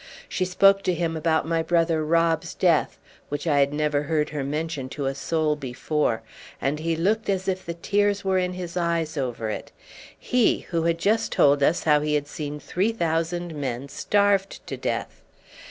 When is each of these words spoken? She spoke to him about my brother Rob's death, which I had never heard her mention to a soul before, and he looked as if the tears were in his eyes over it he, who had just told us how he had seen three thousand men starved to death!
She 0.27 0.45
spoke 0.45 0.81
to 0.85 0.95
him 0.95 1.15
about 1.15 1.47
my 1.47 1.61
brother 1.61 2.03
Rob's 2.03 2.55
death, 2.55 2.97
which 3.29 3.45
I 3.45 3.59
had 3.59 3.71
never 3.71 4.01
heard 4.01 4.29
her 4.31 4.43
mention 4.43 4.89
to 4.89 5.05
a 5.05 5.13
soul 5.13 5.55
before, 5.55 6.23
and 6.59 6.79
he 6.79 6.95
looked 6.95 7.29
as 7.29 7.47
if 7.47 7.63
the 7.63 7.75
tears 7.75 8.25
were 8.25 8.39
in 8.39 8.53
his 8.53 8.75
eyes 8.75 9.15
over 9.15 9.51
it 9.51 9.71
he, 10.17 10.61
who 10.61 10.81
had 10.85 10.97
just 10.97 11.31
told 11.31 11.61
us 11.61 11.83
how 11.83 11.99
he 12.01 12.15
had 12.15 12.27
seen 12.27 12.59
three 12.59 12.91
thousand 12.91 13.53
men 13.53 13.89
starved 13.89 14.65
to 14.65 14.75
death! 14.75 15.21